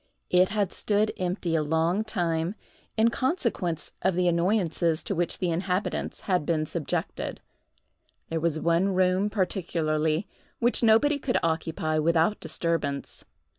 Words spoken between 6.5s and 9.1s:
subjected. There was one